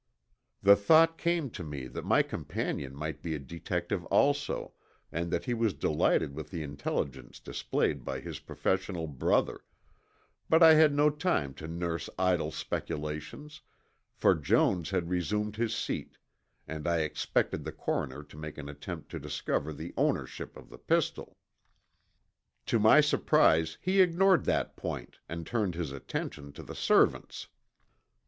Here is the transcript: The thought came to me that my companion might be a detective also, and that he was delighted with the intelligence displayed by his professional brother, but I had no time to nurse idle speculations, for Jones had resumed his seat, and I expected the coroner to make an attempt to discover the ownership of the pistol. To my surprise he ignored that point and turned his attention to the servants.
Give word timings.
The 0.63 0.75
thought 0.75 1.19
came 1.19 1.51
to 1.51 1.63
me 1.63 1.85
that 1.85 2.01
my 2.05 2.23
companion 2.23 2.95
might 2.95 3.21
be 3.21 3.35
a 3.35 3.39
detective 3.39 4.03
also, 4.05 4.73
and 5.11 5.29
that 5.29 5.45
he 5.45 5.53
was 5.53 5.75
delighted 5.75 6.33
with 6.33 6.49
the 6.49 6.63
intelligence 6.63 7.39
displayed 7.39 8.03
by 8.03 8.19
his 8.19 8.39
professional 8.39 9.05
brother, 9.05 9.61
but 10.49 10.63
I 10.63 10.73
had 10.73 10.91
no 10.95 11.11
time 11.11 11.53
to 11.53 11.67
nurse 11.67 12.09
idle 12.17 12.49
speculations, 12.49 13.61
for 14.15 14.33
Jones 14.33 14.89
had 14.89 15.07
resumed 15.11 15.57
his 15.57 15.75
seat, 15.75 16.17
and 16.67 16.87
I 16.87 17.01
expected 17.01 17.63
the 17.63 17.71
coroner 17.71 18.23
to 18.23 18.37
make 18.37 18.57
an 18.57 18.69
attempt 18.69 19.11
to 19.11 19.19
discover 19.19 19.71
the 19.71 19.93
ownership 19.97 20.57
of 20.57 20.69
the 20.71 20.79
pistol. 20.79 21.37
To 22.65 22.79
my 22.79 23.01
surprise 23.01 23.77
he 23.79 24.01
ignored 24.01 24.45
that 24.45 24.75
point 24.75 25.19
and 25.29 25.45
turned 25.45 25.75
his 25.75 25.91
attention 25.91 26.53
to 26.53 26.63
the 26.63 26.73
servants. 26.73 27.49